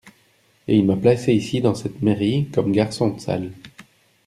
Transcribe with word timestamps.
Et 0.67 0.77
il 0.79 0.85
m’a 0.87 0.95
placé 0.95 1.31
ici, 1.31 1.61
dans 1.61 1.75
cette 1.75 2.01
mairie, 2.01 2.47
comme 2.51 2.71
garçon 2.71 3.09
de 3.09 3.19
salle. 3.19 3.51